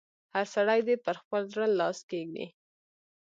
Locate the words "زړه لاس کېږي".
1.53-2.45